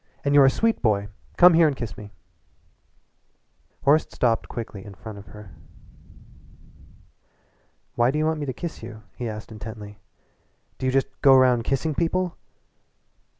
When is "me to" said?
8.39-8.51